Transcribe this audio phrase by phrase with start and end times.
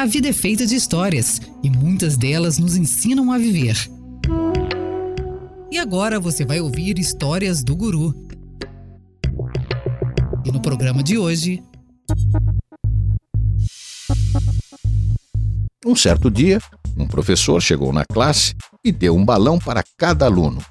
[0.00, 3.76] A vida é feita de histórias e muitas delas nos ensinam a viver.
[5.70, 8.14] E agora você vai ouvir histórias do Guru.
[10.42, 11.62] E no programa de hoje.
[15.84, 16.58] Um certo dia,
[16.96, 20.64] um professor chegou na classe e deu um balão para cada aluno,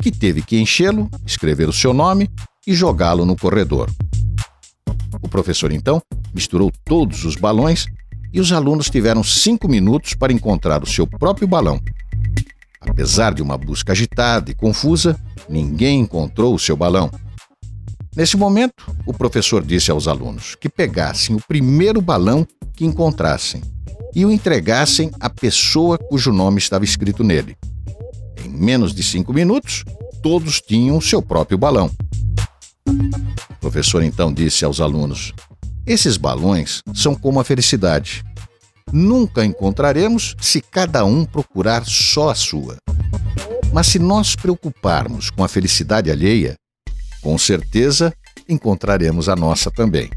[0.00, 2.30] que teve que enchê-lo, escrever o seu nome
[2.64, 3.90] e jogá-lo no corredor.
[5.20, 6.00] O professor então
[6.32, 7.88] misturou todos os balões
[8.32, 11.80] e os alunos tiveram cinco minutos para encontrar o seu próprio balão.
[12.80, 17.10] Apesar de uma busca agitada e confusa, ninguém encontrou o seu balão.
[18.16, 23.62] Nesse momento, o professor disse aos alunos que pegassem o primeiro balão que encontrassem
[24.14, 27.56] e o entregassem à pessoa cujo nome estava escrito nele.
[28.44, 29.84] Em menos de cinco minutos,
[30.22, 31.90] todos tinham o seu próprio balão.
[32.86, 35.32] O professor então disse aos alunos:
[35.88, 38.22] Esses balões são como a felicidade.
[38.92, 42.76] Nunca encontraremos se cada um procurar só a sua.
[43.72, 46.56] Mas se nós preocuparmos com a felicidade alheia,
[47.22, 48.12] com certeza
[48.46, 50.10] encontraremos a nossa também.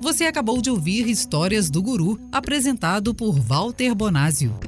[0.00, 4.67] Você acabou de ouvir Histórias do Guru, apresentado por Walter Bonásio.